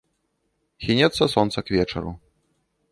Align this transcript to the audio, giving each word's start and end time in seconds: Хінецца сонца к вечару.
Хінецца 0.85 1.23
сонца 1.35 1.59
к 1.69 1.79
вечару. 1.79 2.11